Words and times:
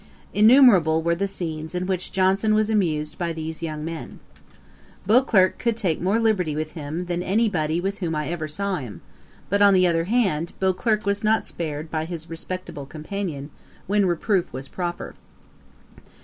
Innumerable 0.33 1.03
were 1.03 1.13
the 1.13 1.27
scenes 1.27 1.75
in 1.75 1.85
which 1.85 2.11
Johnson 2.11 2.55
was 2.55 2.71
amused 2.71 3.19
by 3.19 3.31
these 3.33 3.61
young 3.61 3.85
men. 3.85 4.19
Beauclerk 5.05 5.59
could 5.59 5.77
take 5.77 6.01
more 6.01 6.19
liberty 6.19 6.55
with 6.55 6.71
him, 6.71 7.05
than 7.05 7.21
any 7.21 7.47
body 7.47 7.79
with 7.79 7.99
whom 7.99 8.15
I 8.15 8.27
ever 8.29 8.47
saw 8.47 8.77
him; 8.77 9.01
but, 9.47 9.61
on 9.61 9.75
the 9.75 9.85
other 9.85 10.05
hand, 10.05 10.53
Beauclerk 10.59 11.05
was 11.05 11.23
not 11.23 11.45
spared 11.45 11.91
by 11.91 12.05
his 12.05 12.31
respectable 12.31 12.87
companion, 12.87 13.51
when 13.85 14.07
reproof 14.07 14.51
was 14.51 14.67
proper. 14.67 15.13